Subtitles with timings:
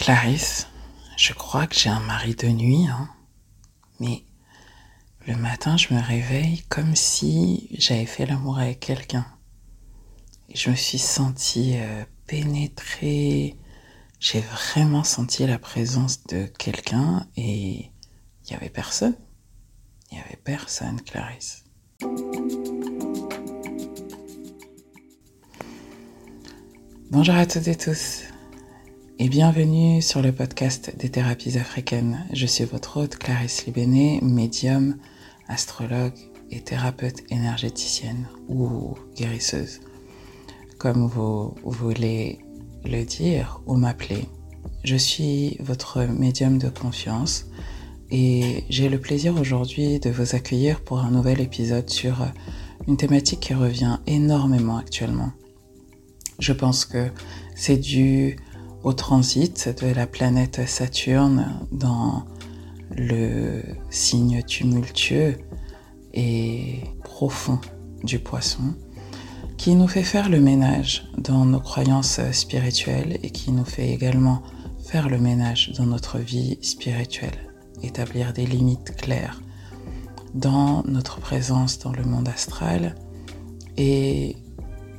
[0.00, 0.66] Clarisse,
[1.18, 3.10] je crois que j'ai un mari de nuit, hein.
[4.00, 4.24] mais
[5.26, 9.26] le matin, je me réveille comme si j'avais fait l'amour avec quelqu'un.
[10.54, 13.58] Je me suis sentie euh, pénétrée.
[14.20, 17.90] J'ai vraiment senti la présence de quelqu'un et
[18.46, 19.16] il n'y avait personne.
[20.10, 21.64] Il n'y avait personne, Clarisse.
[27.10, 28.22] Bonjour à toutes et tous
[29.22, 32.24] et bienvenue sur le podcast des thérapies africaines.
[32.32, 34.96] Je suis votre hôte Clarisse Libéné, médium,
[35.46, 36.14] astrologue
[36.50, 39.80] et thérapeute énergéticienne ou guérisseuse,
[40.78, 42.38] comme vous voulez
[42.86, 44.26] le dire ou m'appeler.
[44.84, 47.44] Je suis votre médium de confiance
[48.10, 52.26] et j'ai le plaisir aujourd'hui de vous accueillir pour un nouvel épisode sur
[52.88, 55.32] une thématique qui revient énormément actuellement.
[56.38, 57.10] Je pense que
[57.54, 58.38] c'est dû
[58.82, 62.24] au transit de la planète Saturne dans
[62.96, 65.36] le signe tumultueux
[66.14, 67.60] et profond
[68.02, 68.74] du poisson,
[69.56, 74.42] qui nous fait faire le ménage dans nos croyances spirituelles et qui nous fait également
[74.86, 79.40] faire le ménage dans notre vie spirituelle, établir des limites claires
[80.34, 82.94] dans notre présence dans le monde astral
[83.76, 84.36] et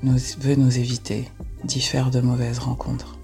[0.03, 1.29] veut nous éviter
[1.63, 3.20] d'y faire de mauvaises rencontres.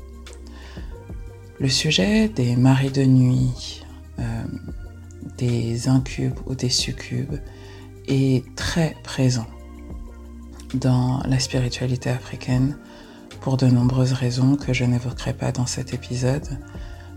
[1.59, 3.81] Le sujet des maris de nuit,
[4.19, 4.43] euh,
[5.39, 7.39] des incubes ou des succubes
[8.07, 9.47] est très présent
[10.75, 12.77] dans la spiritualité africaine
[13.41, 16.47] pour de nombreuses raisons que je n'évoquerai pas dans cet épisode,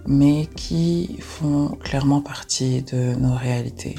[0.06, 3.96] mais qui font clairement partie de nos réalités.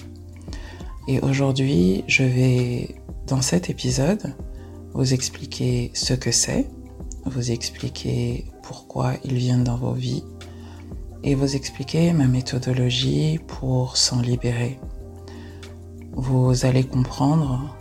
[1.08, 2.96] Et aujourd'hui, je vais,
[3.28, 4.34] dans cet épisode,
[4.94, 6.68] vous expliquer ce que c'est,
[7.26, 10.24] vous expliquer pourquoi ils viennent dans vos vies
[11.26, 14.80] et vous expliquer ma méthodologie pour s'en libérer.
[16.14, 17.76] Vous allez comprendre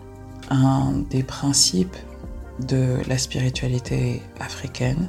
[0.50, 1.96] un des principes
[2.66, 5.08] de la spiritualité africaine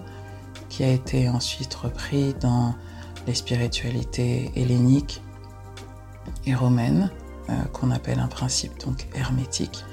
[0.69, 2.75] qui a été ensuite repris dans
[3.25, 5.23] les spiritualités helléniques
[6.45, 7.09] et romaines,
[7.49, 9.83] euh, qu'on appelle un principe donc hermétique,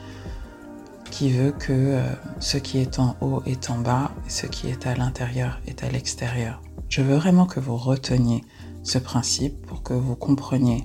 [1.10, 2.02] qui veut que euh,
[2.40, 5.90] ce qui est en haut est en bas ce qui est à l'intérieur est à
[5.90, 6.62] l'extérieur.
[6.88, 8.44] Je veux vraiment que vous reteniez
[8.82, 10.84] ce principe pour que vous compreniez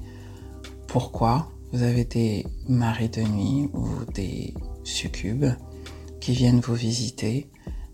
[0.88, 5.48] pourquoi vous avez des maris de nuit ou des succubes
[6.20, 7.50] qui viennent vous visiter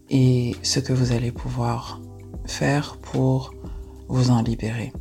[0.09, 2.01] et ce que vous allez pouvoir
[2.45, 3.53] faire pour
[4.07, 4.91] vous en libérer.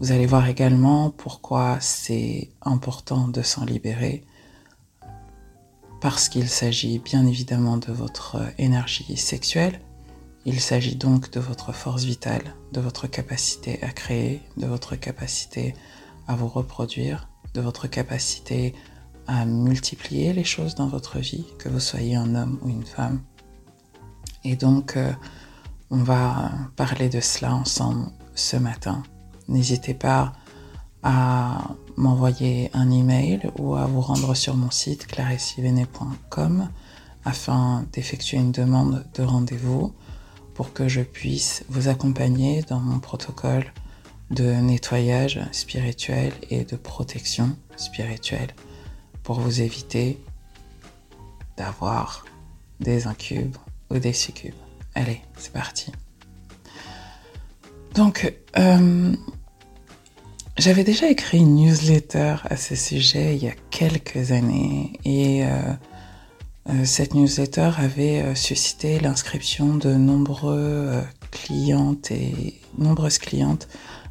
[0.00, 4.24] Vous allez voir également pourquoi c'est important de s'en libérer
[6.02, 9.80] parce qu'il s'agit bien évidemment de votre énergie sexuelle
[10.44, 15.74] il s'agit donc de votre force vitale, de votre capacité à créer, de votre capacité
[16.26, 18.74] à vous reproduire, de votre capacité
[19.28, 23.22] à multiplier les choses dans votre vie, que vous soyez un homme ou une femme.
[24.42, 25.12] Et donc, euh,
[25.90, 29.04] on va parler de cela ensemble ce matin.
[29.46, 30.32] N'hésitez pas
[31.02, 36.68] à m'envoyer un email ou à vous rendre sur mon site clarissivene.com
[37.24, 39.92] afin d'effectuer une demande de rendez-vous
[40.54, 43.72] pour que je puisse vous accompagner dans mon protocole
[44.30, 48.54] de nettoyage spirituel et de protection spirituelle
[49.22, 50.18] pour vous éviter
[51.56, 52.24] d'avoir
[52.80, 53.56] des incubes
[53.90, 54.54] ou des succubes.
[54.94, 55.92] Allez, c'est parti.
[57.94, 59.14] Donc, euh,
[60.58, 65.48] j'avais déjà écrit une newsletter à ce sujet il y a quelques années et euh,
[66.68, 73.66] euh, cette newsletter avait euh, suscité l'inscription de nombreux clientes et nombreuses clientes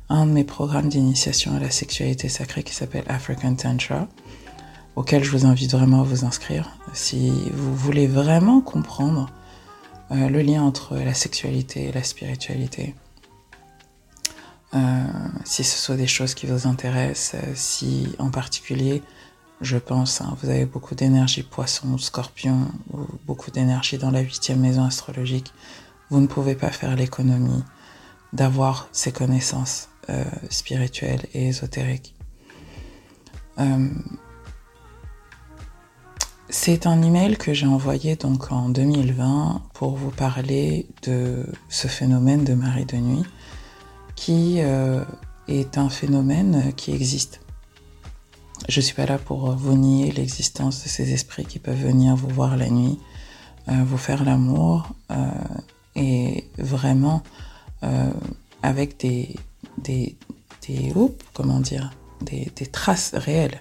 [0.09, 4.07] à un de mes programmes d'initiation à la sexualité sacrée qui s'appelle African Tantra,
[4.95, 9.29] auquel je vous invite vraiment à vous inscrire si vous voulez vraiment comprendre
[10.09, 12.93] le lien entre la sexualité et la spiritualité.
[15.43, 19.03] Si ce sont des choses qui vous intéressent, si en particulier
[19.61, 20.21] je pense.
[20.21, 20.35] Hein.
[20.41, 25.53] Vous avez beaucoup d'énergie poisson, scorpion, ou beaucoup d'énergie dans la huitième maison astrologique.
[26.09, 27.63] Vous ne pouvez pas faire l'économie
[28.33, 32.15] d'avoir ces connaissances euh, spirituelles et ésotériques.
[33.59, 33.89] Euh,
[36.49, 42.43] c'est un email que j'ai envoyé donc en 2020 pour vous parler de ce phénomène
[42.43, 43.23] de marée de nuit
[44.21, 45.03] qui euh,
[45.47, 47.41] est un phénomène qui existe
[48.69, 52.15] je ne suis pas là pour vous nier l'existence de ces esprits qui peuvent venir
[52.15, 52.99] vous voir la nuit,
[53.67, 55.15] euh, vous faire l'amour euh,
[55.95, 57.23] et vraiment
[57.83, 58.11] euh,
[58.61, 59.35] avec des,
[59.79, 60.15] des,
[60.67, 60.93] des
[61.33, 61.91] comment dire,
[62.21, 63.59] des, des, traces réelles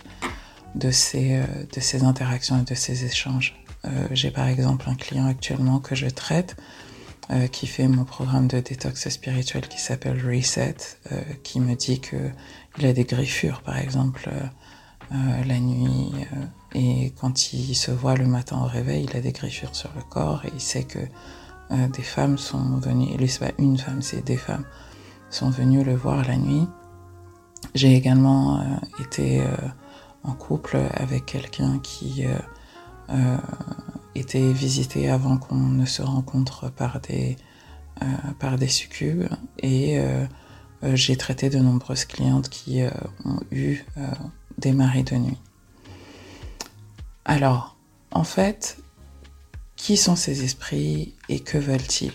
[0.75, 3.57] de ces, euh, de ces interactions et de ces échanges.
[3.87, 6.57] Euh, J'ai par exemple un client actuellement que je traite
[7.31, 10.75] euh, qui fait mon programme de détox spirituel qui s'appelle Reset,
[11.13, 12.17] euh, qui me dit que
[12.79, 14.29] il a des griffures par exemple
[15.13, 16.13] euh, la nuit
[16.75, 20.03] et quand il se voit le matin au réveil, il a des griffures sur le
[20.03, 20.99] corps et il sait que
[21.71, 24.65] des femmes sont venues, lui c'est pas une femme, c'est des femmes
[25.31, 26.67] sont venues le voir la nuit.
[27.75, 28.65] J'ai également
[28.99, 29.41] été
[30.25, 32.25] en couple avec quelqu'un qui
[34.15, 37.37] été visité avant qu'on ne se rencontre par des,
[38.03, 38.07] euh,
[38.39, 39.29] par des succubes
[39.59, 40.27] et euh,
[40.95, 42.83] j'ai traité de nombreuses clientes qui
[43.25, 43.85] ont eu
[44.57, 45.39] des maris de nuit.
[47.27, 47.77] Alors,
[48.11, 48.79] en fait,
[49.77, 52.13] qui sont ces esprits et que veulent-ils?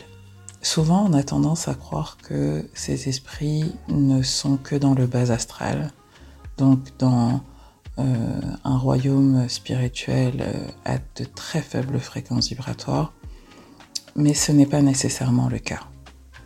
[0.62, 5.32] Souvent, on a tendance à croire que ces esprits ne sont que dans le bas
[5.32, 5.92] astral,
[6.58, 7.44] donc dans
[7.98, 13.14] euh, un royaume spirituel euh, a de très faibles fréquences vibratoires,
[14.16, 15.82] mais ce n'est pas nécessairement le cas.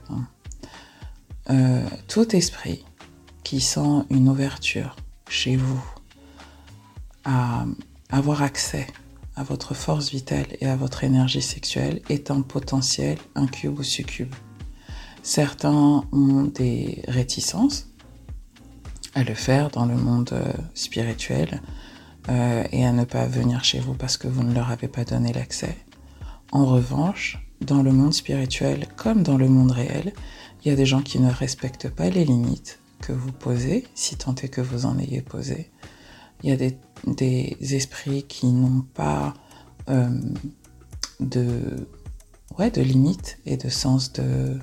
[0.09, 0.27] Hein.
[1.49, 2.85] Euh, tout esprit
[3.43, 4.95] qui sent une ouverture
[5.27, 5.83] chez vous
[7.25, 7.65] à
[8.11, 8.85] avoir accès
[9.35, 14.35] à votre force vitale et à votre énergie sexuelle est un potentiel incube ou succube.
[15.23, 17.88] Certains ont des réticences,
[19.15, 21.61] à le faire dans le monde euh, spirituel
[22.29, 25.03] euh, et à ne pas venir chez vous parce que vous ne leur avez pas
[25.03, 25.77] donné l'accès.
[26.51, 30.13] En revanche, dans le monde spirituel comme dans le monde réel,
[30.63, 34.17] il y a des gens qui ne respectent pas les limites que vous posez, si
[34.17, 35.71] tant est que vous en ayez posé.
[36.43, 39.33] Il y a des, esprits qui n'ont pas
[39.89, 40.09] euh,
[41.19, 41.87] de,
[42.57, 44.59] ouais, de limites et de sens de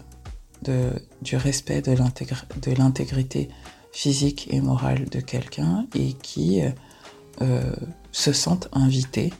[1.22, 3.48] du respect de l'intégrité
[3.96, 6.60] physique et morale de quelqu'un et qui
[7.40, 7.74] euh,
[8.12, 9.32] se sentent invités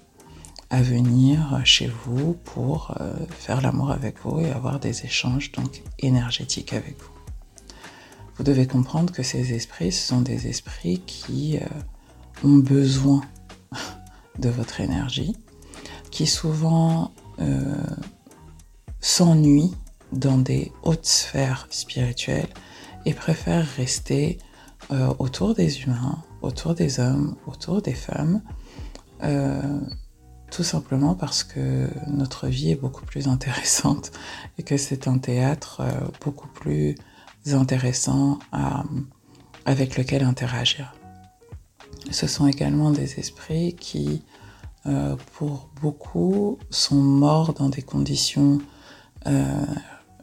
[0.71, 5.83] à venir chez vous pour euh, faire l'amour avec vous et avoir des échanges donc
[5.99, 7.11] énergétiques avec vous.
[8.39, 11.67] Vous devez comprendre que ces esprits, ce sont des esprits qui euh,
[12.43, 13.21] ont besoin
[14.39, 15.37] de votre énergie,
[16.11, 17.13] qui souvent
[19.01, 19.75] s'ennuient
[20.13, 22.49] dans des hautes sphères spirituelles
[23.05, 24.39] et préfèrent rester
[24.93, 28.41] euh, autour des humains, autour des hommes, autour des femmes,
[29.25, 29.81] euh,
[30.53, 34.13] tout simplement parce que notre vie est beaucoup plus intéressante
[34.59, 35.91] et que c'est un théâtre euh,
[36.25, 36.95] beaucoup plus
[37.53, 38.85] intéressant à,
[39.65, 40.95] avec lequel interagir.
[42.13, 44.23] Ce sont également des esprits qui,
[45.33, 48.61] pour beaucoup, sont morts dans des conditions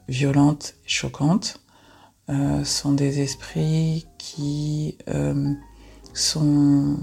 [0.08, 1.63] violentes et choquantes
[2.30, 5.54] euh, sont des esprits qui euh,
[6.14, 6.98] sont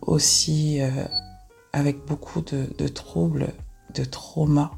[0.00, 0.88] aussi euh,
[1.74, 3.52] avec beaucoup de, troubles,
[3.94, 4.70] de traumas,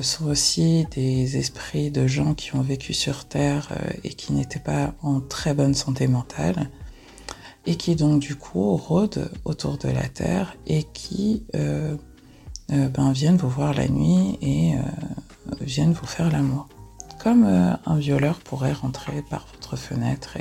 [0.00, 3.68] sont aussi des esprits de gens qui ont vécu sur Terre
[4.04, 6.70] et qui n'étaient pas en très bonne santé mentale
[7.66, 13.50] et qui donc du coup rôdent autour de la Terre et qui ben, viennent vous
[13.50, 14.74] voir la nuit et
[15.60, 16.66] viennent vous faire l'amour
[17.26, 20.36] comme euh, un violeur pourrait rentrer par votre fenêtre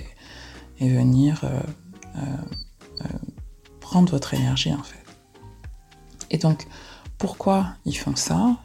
[0.80, 1.60] et, venir euh,
[2.18, 3.06] euh,
[3.80, 5.04] prendre votre énergie en fait.
[6.30, 6.68] Et donc,
[7.18, 8.58] pourquoi ils font ça?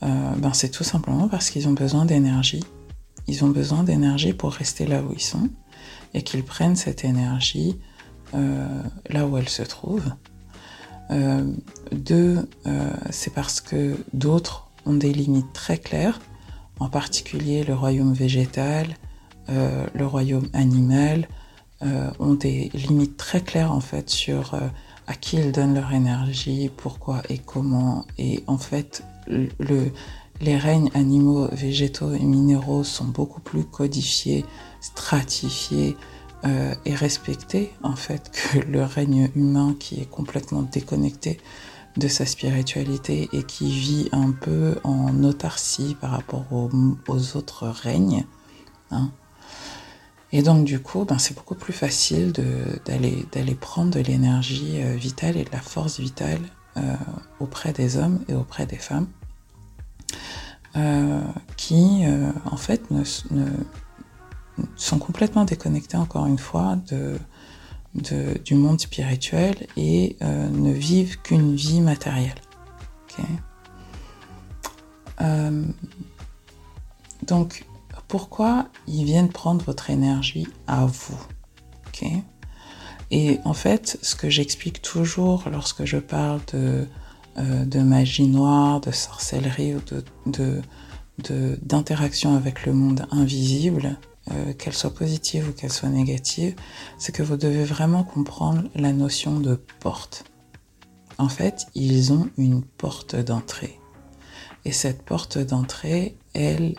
[0.00, 2.64] Ben, C'est tout simplement parce qu'ils ont besoin d'énergie.
[3.26, 5.50] Ils ont besoin d'énergie pour rester là où ils sont
[6.14, 7.78] et qu'ils prennent cette énergie
[8.32, 10.04] là où elle se trouve.
[11.92, 12.48] deux,
[13.10, 16.20] c'est parce que d'autres ont des limites très claires
[16.80, 18.96] en particulier le royaume végétal,
[19.50, 21.28] euh, le royaume animal,
[21.82, 24.60] euh, ont des limites très claires en fait sur euh,
[25.06, 28.06] à qui ils donnent leur énergie, pourquoi et comment.
[28.18, 29.92] Et en fait, le,
[30.40, 34.44] les règnes animaux, végétaux et minéraux sont beaucoup plus codifiés,
[34.80, 35.96] stratifiés
[36.86, 41.38] et respectés en fait que le règne humain qui est complètement déconnecté
[41.96, 48.24] de sa spiritualité et qui vit un peu en autarcie par rapport aux, autres règnes.
[48.90, 49.10] Hein.
[50.32, 52.32] Et donc du coup, ben, c'est beaucoup plus facile
[52.84, 56.40] d'aller prendre de l'énergie euh, vitale et de la force vitale
[56.76, 56.94] euh,
[57.40, 59.08] auprès des hommes et auprès des femmes,
[60.76, 61.20] euh,
[61.56, 62.04] qui
[62.44, 62.82] en fait
[64.76, 67.18] sont complètement déconnectés encore une fois de,
[67.94, 72.40] du monde spirituel et euh, ne vivent qu'une vie matérielle.
[75.20, 75.64] Euh,
[77.26, 77.66] donc,
[78.08, 81.18] pourquoi ils viennent prendre votre énergie à vous?
[83.10, 86.86] et en fait, ce que j'explique toujours lorsque je parle de,
[87.36, 89.80] euh, magie noire, de sorcellerie ou
[91.60, 93.98] d'interaction avec le monde invisible,
[94.32, 96.54] euh, qu'elle soit positive ou qu'elle soit négative,
[96.98, 100.24] c'est que vous devez vraiment comprendre la notion de porte.
[101.18, 103.78] En fait, ils ont une porte d'entrée.
[104.64, 106.76] Et cette porte d'entrée, elle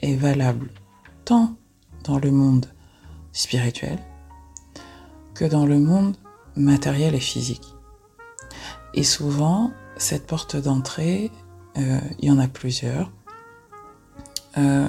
[0.00, 0.70] est valable
[1.24, 1.56] tant
[2.04, 2.66] dans le monde
[3.32, 3.98] spirituel
[5.34, 6.16] que dans le monde
[6.56, 7.74] matériel et physique.
[8.94, 11.30] Et souvent, cette porte d'entrée,
[11.76, 13.12] euh, il y en a plusieurs.
[14.56, 14.88] Euh,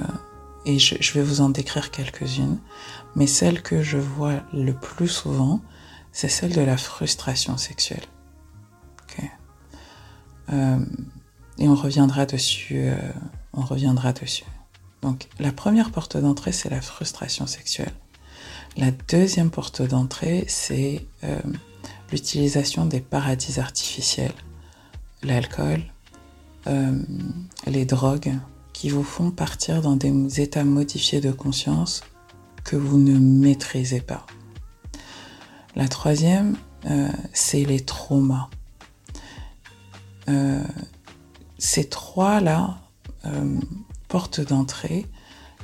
[0.74, 2.58] et je, vais vous en décrire quelques-unes.
[3.16, 5.60] Mais celle que je vois le plus souvent,
[6.12, 8.04] c'est celle de la frustration sexuelle.
[10.52, 10.84] Euh,
[11.58, 12.90] et on reviendra dessus.
[13.52, 14.42] on reviendra dessus.
[15.00, 17.92] Donc, la première porte d'entrée, c'est la frustration sexuelle.
[18.76, 21.06] La deuxième porte d'entrée, c'est
[22.10, 24.32] l'utilisation des paradis artificiels
[25.22, 25.82] l'alcool,
[26.66, 26.98] euh,
[27.66, 28.34] les drogues
[28.80, 32.00] qui vous font partir dans des états modifiés de conscience
[32.64, 34.24] que vous ne maîtrisez pas.
[35.76, 36.56] La troisième,
[36.86, 38.48] euh, c'est les traumas.
[40.30, 40.64] Euh,
[41.58, 42.78] ces trois-là,
[44.08, 45.06] portes d'entrée,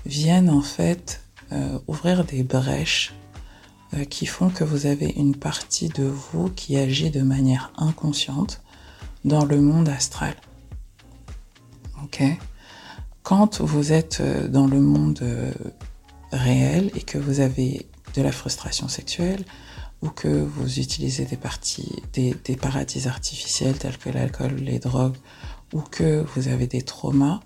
[0.04, 1.22] viennent en fait
[1.86, 3.14] ouvrir des brèches
[4.10, 8.60] qui font que vous avez une partie de vous qui agit de manière inconsciente
[9.24, 10.34] dans le monde astral.
[12.04, 12.22] Ok?
[13.26, 15.50] Quand vous êtes euh, dans le monde euh,
[16.30, 19.44] réel et que vous avez de la frustration sexuelle
[20.00, 25.16] ou que vous utilisez des parties, des, paradis artificiels tels que l'alcool, les drogues,
[25.72, 27.40] ou que vous avez des traumas,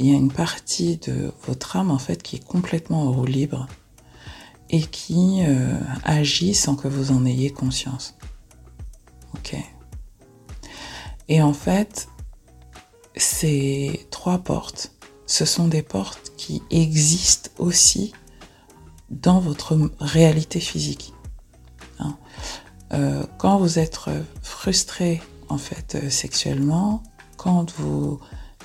[0.00, 3.68] il y a une partie de votre âme en fait qui est complètement en libre
[4.68, 8.16] et qui euh, agit sans que vous en ayez conscience.
[9.36, 9.54] Ok.
[11.28, 12.08] Et en fait,
[13.14, 14.90] ces trois portes,
[15.30, 18.12] ce sont des portes qui existent aussi
[19.10, 21.14] dans votre réalité physique.
[22.00, 22.16] Hein.
[22.92, 23.96] Euh, quand vous êtes
[24.42, 27.04] frustré en fait euh, sexuellement,
[27.36, 28.18] quand vous,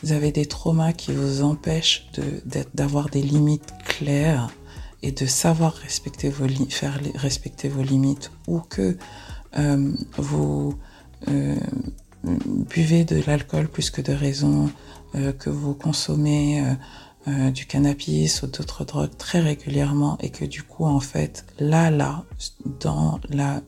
[0.10, 2.08] avez des traumas qui vous empêchent
[2.74, 4.50] d'avoir des limites claires
[5.04, 8.98] et de savoir respecter vos faire respecter vos limites, ou que
[9.58, 10.76] euh, vous
[12.26, 14.70] buvez de l'alcool plus que de raison,
[15.38, 16.74] que vous consommez euh,
[17.28, 21.90] euh, du cannabis ou d'autres drogues très régulièrement et que du coup, en fait, là,
[21.90, 22.24] là,
[22.80, 23.62] dans la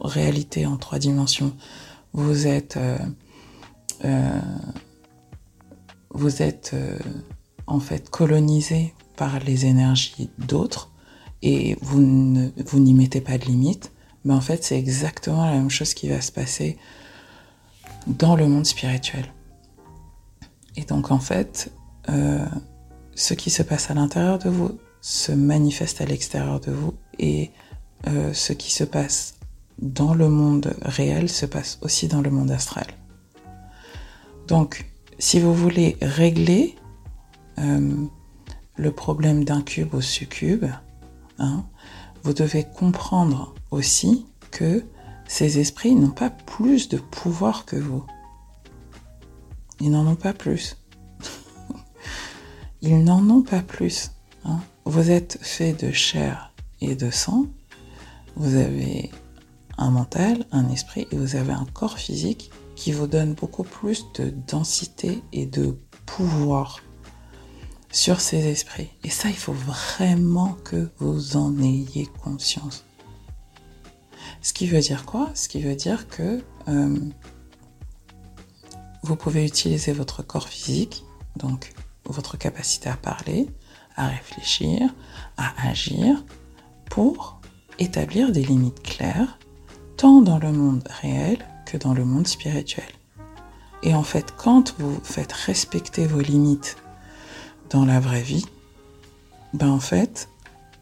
[0.00, 1.54] réalité en trois dimensions,
[2.12, 2.78] vous êtes,
[6.10, 6.76] vous êtes
[7.66, 10.90] en fait colonisé par les énergies d'autres
[11.40, 13.92] et vous n'y mettez pas de limite,
[14.24, 16.76] mais en fait, c'est exactement la même chose qui va se passer
[18.06, 19.32] dans le monde spirituel.
[20.76, 21.72] Et donc en fait,
[22.08, 22.44] euh,
[23.14, 27.50] ce qui se passe à l'intérieur de vous se manifeste à l'extérieur de vous et
[28.06, 29.34] euh, ce qui se passe
[29.78, 32.86] dans le monde réel se passe aussi dans le monde astral.
[34.48, 34.86] Donc,
[35.18, 36.76] si vous voulez régler
[37.58, 38.06] euh,
[38.76, 40.66] le problème d'un cube au succube,
[41.38, 41.64] hein,
[42.22, 44.84] vous devez comprendre aussi que
[45.26, 48.04] ces esprits n'ont pas plus de pouvoir que vous.
[49.82, 50.76] Ils n'en ont pas plus.
[52.82, 54.12] Ils n'en ont pas plus.
[54.44, 54.60] Hein.
[54.84, 57.46] Vous êtes fait de chair et de sang.
[58.36, 59.10] Vous avez
[59.78, 64.06] un mental, un esprit et vous avez un corps physique qui vous donne beaucoup plus
[64.14, 66.78] de densité et de pouvoir
[67.90, 68.90] sur ces esprits.
[69.02, 72.84] Et ça, il faut vraiment que vous en ayez conscience.
[74.42, 75.30] Ce qui veut dire quoi?
[75.34, 76.96] Ce qui veut dire que euh,
[79.02, 81.04] vous pouvez utiliser votre corps physique,
[81.36, 81.72] donc
[82.04, 83.48] votre capacité à parler,
[83.96, 84.94] à réfléchir,
[85.36, 86.24] à agir,
[86.90, 87.40] pour
[87.78, 89.38] établir des limites claires,
[89.96, 92.88] tant dans le monde réel que dans le monde spirituel.
[93.82, 96.76] Et en fait, quand vous faites respecter vos limites
[97.70, 98.46] dans la vraie vie,
[99.54, 100.28] ben en fait,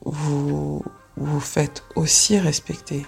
[0.04, 0.82] vous
[1.16, 3.06] vous faites aussi respecter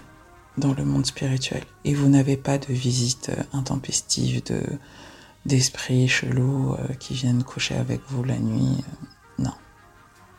[0.59, 4.61] dans le monde spirituel et vous n'avez pas de visite intempestive de
[5.47, 8.79] d'esprits chelous euh, qui viennent coucher avec vous la nuit.
[8.79, 9.55] Euh, non.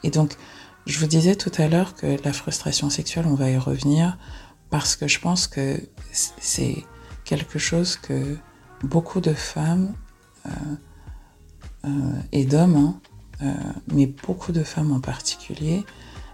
[0.04, 0.36] Et donc,
[0.86, 4.18] je vous disais tout à l'heure que la frustration sexuelle, on va y revenir
[4.70, 5.80] parce que je pense que
[6.12, 6.84] c'est
[7.24, 8.38] quelque chose que
[8.84, 9.94] beaucoup de femmes
[12.32, 13.00] et d'hommes hein,
[13.44, 13.54] euh,
[13.92, 15.84] mais beaucoup de femmes en particulier,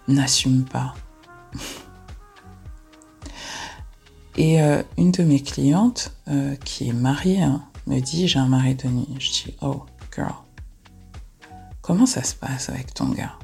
[0.08, 0.94] n'assument pas.
[4.38, 8.48] Et euh, une de mes clientes, euh, qui est mariée, hein, me dit J'ai un
[8.48, 9.16] mari de nuit.
[9.20, 10.34] Je dis Oh, girl,
[11.82, 13.38] comment ça se passe avec ton gars?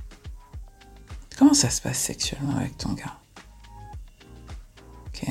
[1.38, 3.18] Comment ça se passe sexuellement avec ton gars?
[5.08, 5.28] Ok.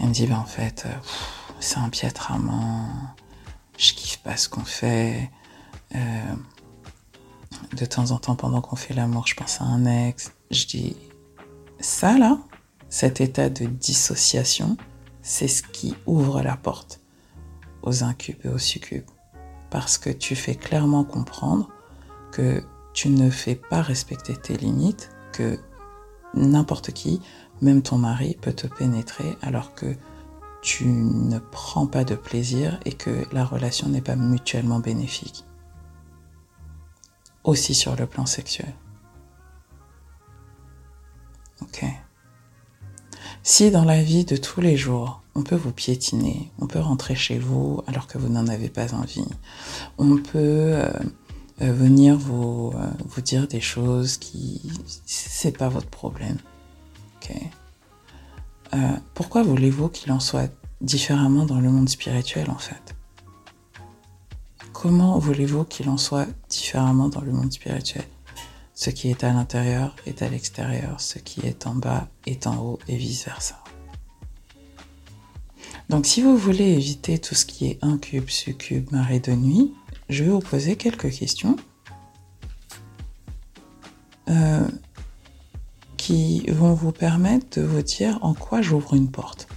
[0.00, 0.86] Elle me dit ben, En fait,
[1.60, 2.88] c'est un piètre amant,
[3.78, 5.30] je kiffe pas ce qu'on fait.
[5.92, 10.32] de temps en temps, pendant qu'on fait l'amour, je pense à un ex.
[10.50, 10.96] Je dis
[11.78, 12.38] Ça là,
[12.88, 14.76] cet état de dissociation,
[15.22, 17.00] c'est ce qui ouvre la porte
[17.86, 19.06] aux incubes et aux succubes.
[19.70, 21.70] Parce que tu fais clairement comprendre
[22.32, 22.62] que
[22.92, 25.58] tu ne fais pas respecter tes limites, que
[26.34, 27.22] n'importe qui,
[27.62, 29.96] même ton mari, peut te pénétrer alors que
[30.62, 35.44] tu ne prends pas de plaisir et que la relation n'est pas mutuellement bénéfique.
[37.44, 38.74] Aussi sur le plan sexuel.
[41.62, 41.84] Ok.
[43.42, 47.14] Si dans la vie de tous les jours, on peut vous piétiner, on peut rentrer
[47.14, 49.24] chez vous alors que vous n'en avez pas envie,
[49.98, 50.88] on peut euh,
[51.60, 54.62] euh, venir vous, euh, vous dire des choses qui
[55.04, 56.38] c'est pas votre problème.
[59.14, 60.50] pourquoi voulez-vous qu'il en soit
[60.80, 62.94] différemment dans le monde spirituel en fait?
[64.72, 68.04] Comment voulez-vous qu'il en soit différemment dans le monde spirituel?
[68.74, 72.56] Ce qui est à l'intérieur est à l'extérieur, ce qui est en bas est en
[72.58, 73.65] haut et vice-versa.
[75.88, 79.72] Donc si vous voulez éviter tout ce qui est incube, succube, marée de nuit,
[80.08, 81.56] je vais vous poser quelques questions
[84.28, 84.66] euh,
[85.96, 89.48] qui vont vous permettre de vous dire en quoi j'ouvre une porte.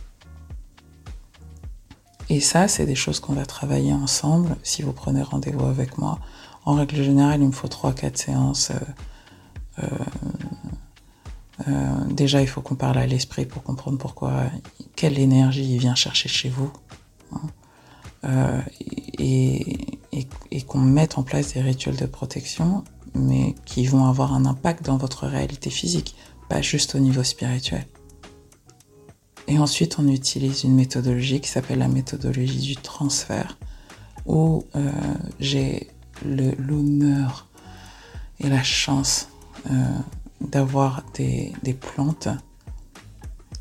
[2.29, 6.19] Et ça, c'est des choses qu'on va travailler ensemble si vous prenez rendez-vous avec moi.
[6.63, 8.69] En règle générale, il me faut 3-4 séances.
[8.69, 9.87] Euh, euh,
[12.09, 14.43] déjà, il faut qu'on parle à l'esprit pour comprendre pourquoi,
[14.95, 16.71] quelle énergie il vient chercher chez vous.
[17.31, 17.41] Hein.
[18.25, 18.61] Euh,
[19.17, 19.87] et,
[20.67, 22.83] qu'on mette en place des rituels de protection,
[23.15, 26.15] mais qui vont avoir un impact dans votre réalité physique,
[26.47, 27.87] pas juste au niveau spirituel.
[29.47, 33.57] Et ensuite, on utilise une méthodologie qui s'appelle la méthodologie du transfert,
[34.27, 34.63] où
[35.39, 35.87] j'ai
[36.23, 37.47] l'honneur
[38.39, 39.29] et la chance
[39.69, 39.99] euh,
[40.41, 42.29] d'avoir des, plantes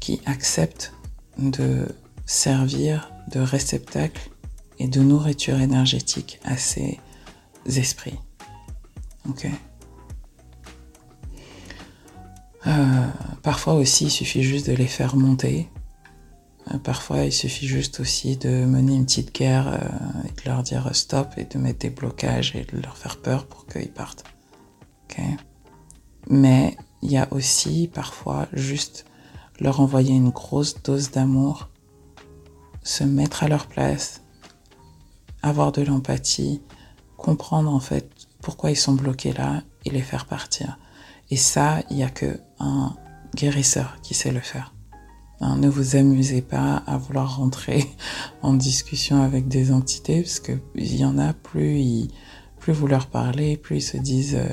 [0.01, 0.93] qui acceptent
[1.39, 1.87] de
[2.27, 4.31] servir de réceptacle
[4.79, 6.99] et de nourriture énergétique à ces
[7.67, 8.19] esprits.
[9.29, 9.47] Ok.
[12.67, 13.07] Euh,
[13.43, 15.69] parfois aussi, il suffit juste de les faire monter.
[16.73, 19.81] Euh, parfois, il suffit juste aussi de mener une petite guerre
[20.25, 23.47] et de leur dire stop et de mettre des blocages et de leur faire peur
[23.47, 24.25] pour qu'ils partent.
[25.05, 25.21] Ok
[26.29, 29.07] mais il y a aussi parfois juste
[29.61, 31.69] leur envoyer une grosse dose d'amour,
[32.83, 34.23] se mettre à leur place,
[35.43, 36.61] avoir de l'empathie,
[37.17, 38.09] comprendre en fait
[38.41, 40.79] pourquoi ils sont bloqués là et les faire partir.
[41.31, 42.95] Et ça, il n'y a que un
[43.35, 44.73] guérisseur qui sait le faire.
[45.41, 47.85] Hein, ne vous amusez pas à vouloir rentrer
[48.43, 52.09] en discussion avec des entités, parce qu'il y en a, plus,
[52.59, 54.49] plus vous leur parlez, plus ils se disent euh,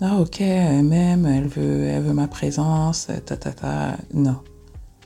[0.00, 3.96] ah ok, elle veut, elle veut ma présence, ta ta ta.
[4.14, 4.40] Non.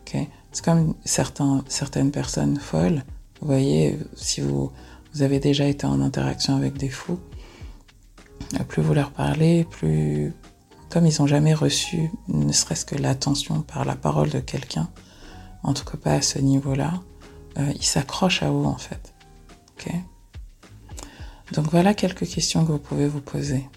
[0.00, 0.16] Ok.
[0.52, 3.02] C'est comme certaines personnes folles.
[3.40, 4.70] Vous voyez, si vous,
[5.20, 7.18] avez déjà été en interaction avec des fous,
[8.68, 10.35] plus vous leur parlez, plus,
[10.90, 14.88] comme ils n'ont jamais reçu, ne serait-ce que l'attention par la parole de quelqu'un,
[15.62, 17.00] en tout cas pas à ce niveau-là,
[17.59, 19.14] euh, ils s'accrochent à vous en fait.
[19.74, 19.92] Ok.
[21.52, 23.68] Donc voilà quelques questions que vous pouvez vous poser.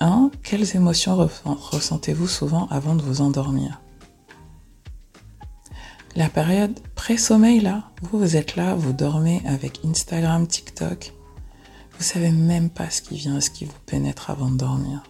[0.00, 0.30] 1.
[0.42, 3.80] Quelles émotions ressentez-vous souvent avant de vous endormir?
[6.16, 11.12] La période pré-sommeil, là, vous, vous êtes là, vous dormez avec Instagram, TikTok.
[11.96, 15.02] Vous savez même pas ce qui vient, ce qui vous pénètre avant de dormir.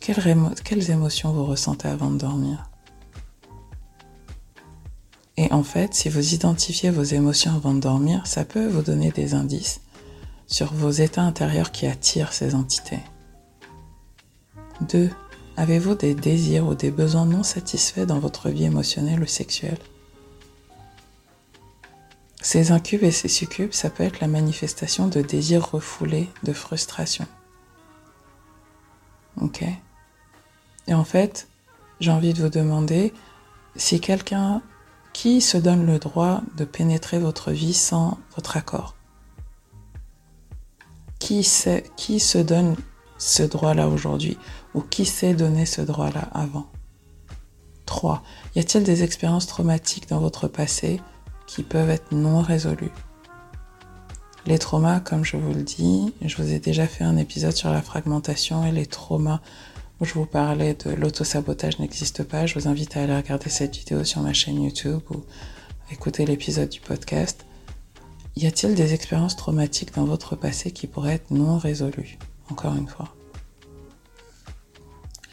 [0.00, 2.70] Quelles émotions vous ressentez avant de dormir?
[5.36, 9.10] Et en fait, si vous identifiez vos émotions avant de dormir, ça peut vous donner
[9.10, 9.80] des indices
[10.54, 13.00] sur vos états intérieurs qui attirent ces entités.
[14.82, 15.10] 2.
[15.56, 19.80] Avez-vous des désirs ou des besoins non satisfaits dans votre vie émotionnelle ou sexuelle?
[22.40, 27.26] Ces incubes et ces succubes, ça peut être la manifestation de désirs refoulés, de frustration.
[29.40, 29.64] Ok
[30.86, 31.48] Et en fait,
[31.98, 33.12] j'ai envie de vous demander
[33.74, 34.62] si quelqu'un
[35.12, 38.94] qui se donne le droit de pénétrer votre vie sans votre accord?
[41.24, 41.48] Qui,
[41.96, 42.76] qui se donne
[43.16, 44.36] ce droit-là aujourd'hui
[44.74, 46.66] ou qui s'est donné ce droit-là avant?
[47.86, 48.22] 3.
[48.54, 51.00] Y a-t-il des expériences traumatiques dans votre passé
[51.46, 52.92] qui peuvent être non résolues?
[54.46, 57.70] Les traumas, comme je vous le dis, je vous ai déjà fait un épisode sur
[57.70, 59.40] la fragmentation et les traumas
[60.00, 62.44] où je vous parlais de l'autosabotage n'existe pas.
[62.44, 65.22] Je vous invite à aller regarder cette vidéo sur ma chaîne YouTube ou
[65.90, 67.46] écouter l'épisode du podcast.
[68.36, 72.18] Y a-t-il des expériences traumatiques dans votre passé qui pourraient être non résolues
[72.50, 73.14] Encore une fois?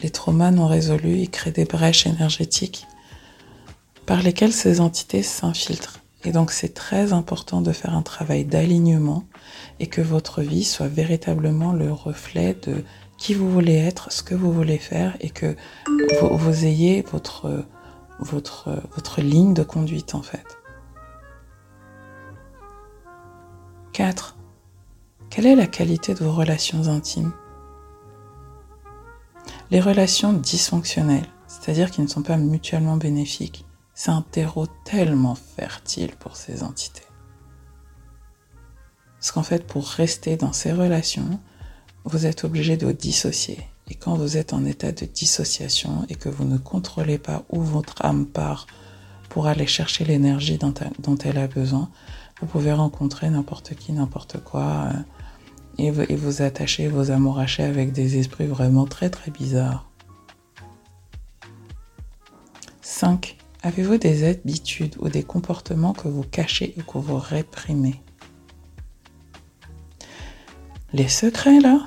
[0.02, 2.86] Les traumas non résolus, ils créent des brèches énergétiques
[4.06, 6.00] par lesquelles ces entités s'infiltrent.
[6.24, 9.24] Et donc c'est très important de faire un travail d'alignement
[9.80, 12.84] et que votre vie soit véritablement le reflet de
[13.18, 15.56] qui vous voulez être, ce que vous voulez faire et que
[16.20, 17.64] vous, ayez votre,
[18.20, 20.44] votre, votre ligne de conduite en fait.
[23.92, 24.36] 4.
[25.28, 27.32] Quelle est la qualité de vos relations intimes?
[29.70, 36.12] Les relations dysfonctionnelles, c'est-à-dire qui ne sont pas mutuellement bénéfiques, c'est un terreau tellement fertile
[36.18, 37.02] pour ces entités.
[39.18, 41.38] Parce qu'en fait, pour rester dans ces relations,
[42.04, 43.60] vous êtes obligé de vous dissocier.
[43.90, 47.60] Et quand vous êtes en état de dissociation et que vous ne contrôlez pas où
[47.60, 48.66] votre âme part
[49.28, 51.90] pour aller chercher l'énergie dont, elle a besoin,
[52.42, 54.88] vous pouvez rencontrer n'importe qui, n'importe quoi,
[55.78, 59.88] euh, et vous, attachez, vous amourachez avec des esprits vraiment très très bizarres.
[62.80, 63.36] 5.
[63.62, 68.02] Avez-vous des habitudes ou des comportements que vous cachez ou que vous réprimez?
[70.92, 71.86] Les secrets là?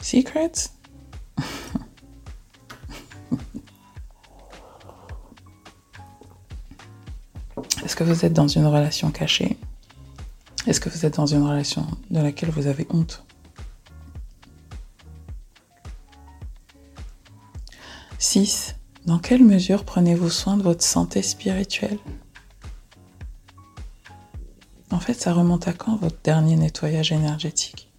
[0.00, 0.70] Secrets?
[7.98, 9.58] Que vous êtes dans une relation cachée?
[10.68, 13.24] Est-ce que vous êtes dans une relation dans laquelle vous avez honte?
[18.20, 18.76] 6.
[19.04, 21.98] Dans quelle mesure prenez-vous soin de votre santé spirituelle?
[24.92, 27.92] En fait, ça remonte à quand votre dernier nettoyage énergétique?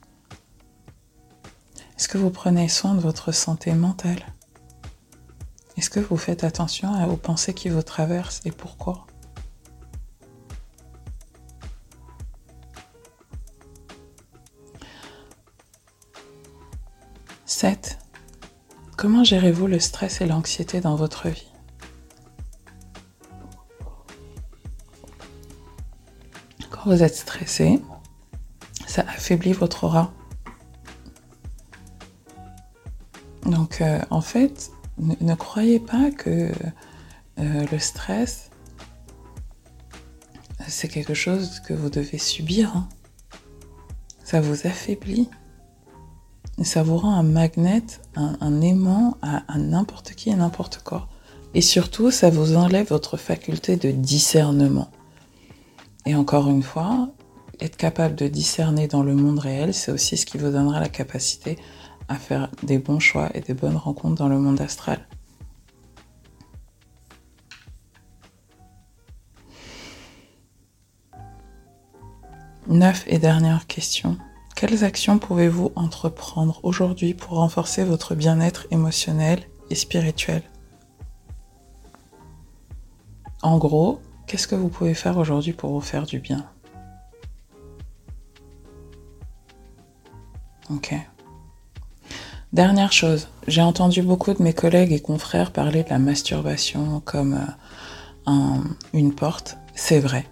[1.98, 4.26] Est-ce que vous prenez soin de votre santé mentale?
[5.76, 9.09] Est-ce que vous faites attention aux pensées qui vous traversent et pourquoi?
[17.60, 18.00] 7.
[18.96, 21.52] Comment gérez-vous le stress et l'anxiété dans votre vie?
[26.70, 27.82] Quand vous êtes stressé,
[28.88, 30.14] ça affaiblit votre aura.
[33.44, 36.54] Donc euh, en fait, ne, croyez pas que
[37.40, 38.52] euh, le stress,
[40.66, 42.74] c'est quelque chose que vous devez subir.
[42.74, 42.88] Hein.
[44.24, 45.30] Ça vous affaiblit
[46.66, 47.84] ça vous rend un magnet,
[48.16, 51.08] un, aimant à, n'importe qui et n'importe quoi.
[51.54, 54.90] Et surtout, ça vous enlève votre faculté de discernement.
[56.06, 57.10] Et encore une fois,
[57.60, 60.90] être capable de discerner dans le monde réel, c'est aussi ce qui vous donnera la
[60.90, 61.58] capacité
[62.08, 65.08] à faire des bons choix et des bonnes rencontres dans le monde astral.
[72.68, 74.18] Neuf et dernière question.
[74.60, 80.44] Quelles actions pouvez-vous entreprendre aujourd'hui pour renforcer votre bien-être émotionnel et spirituel?
[83.42, 86.46] En gros, qu'est-ce que vous pouvez faire aujourd'hui pour vous faire du bien?
[90.70, 90.94] Ok.
[92.52, 97.40] Dernière chose, j'ai entendu beaucoup de mes collègues et confrères parler de la masturbation comme
[98.28, 98.58] euh,
[98.92, 99.56] une porte.
[99.74, 100.26] C'est vrai.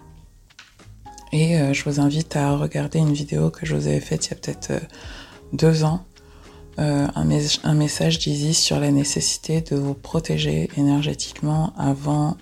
[1.32, 4.30] Et euh, je vous invite à regarder une vidéo que je vous avais faite il
[4.30, 4.80] y a peut-être euh,
[5.52, 6.04] deux ans,
[6.78, 12.36] euh, un, message d'Isis sur la nécessité de vous protéger énergétiquement avant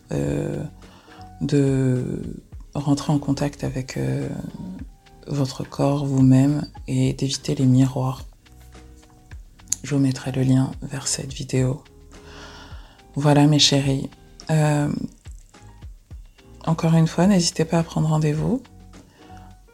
[1.41, 2.23] de
[2.75, 3.99] rentrer en contact avec
[5.27, 8.25] votre corps, vous-même, et d'éviter les miroirs.
[9.85, 11.83] Je vous mettrai le lien vers cette vidéo.
[13.15, 14.11] Voilà mes chéris.
[16.67, 18.63] encore une fois, n'hésitez pas à prendre rendez-vous.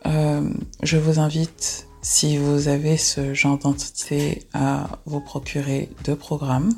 [0.06, 0.48] Euh,
[0.82, 6.72] je vous invite, si vous avez ce genre d'entité, à vous procurer deux programmes.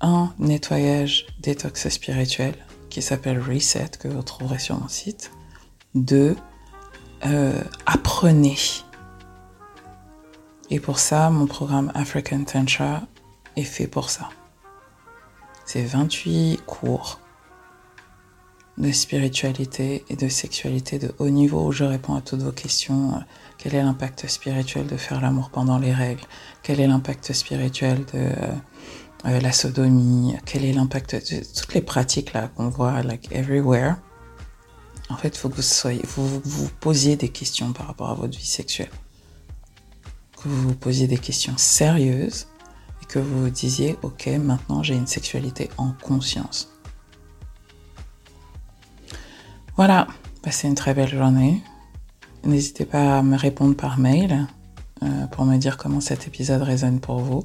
[0.00, 2.54] Un nettoyage détox spirituel
[2.88, 5.30] qui s'appelle Reset, que vous trouverez sur mon site.
[5.94, 6.36] Deux,
[7.26, 8.56] euh, apprenez.
[10.70, 13.02] Et pour ça, mon programme African Tantra
[13.56, 14.28] est fait pour ça.
[15.66, 17.19] C'est 28 cours
[18.80, 23.12] de spiritualité et de sexualité de haut niveau où je réponds à toutes vos questions.
[23.58, 26.22] Quel est l'impact spirituel de faire l'amour pendant les règles?
[26.62, 28.28] Quel est l'impact spirituel de
[29.26, 30.34] euh, la sodomie?
[30.46, 33.96] Quel est l'impact de toutes les pratiques là qu'on voit like everywhere?
[35.10, 38.14] En fait, il faut que vous soyez, vous vous posiez des questions par rapport à
[38.14, 38.90] votre vie sexuelle,
[40.40, 42.46] que vous vous posiez des questions sérieuses
[43.02, 46.79] et que vous vous disiez ok, maintenant j'ai une sexualité en conscience.
[49.80, 50.06] Voilà,
[50.42, 51.62] passez une très belle journée.
[52.44, 54.46] N'hésitez pas à me répondre par mail
[55.02, 57.44] euh, pour me dire comment cet épisode résonne pour vous.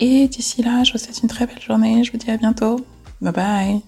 [0.00, 2.02] Et d'ici là, je vous souhaite une très belle journée.
[2.02, 2.84] Je vous dis à bientôt.
[3.20, 3.80] Bye bye.